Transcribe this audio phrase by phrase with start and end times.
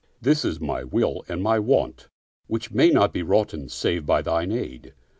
[0.19, 2.09] This is my will and my want
[2.47, 4.95] which may not be wroughten save by thine aid."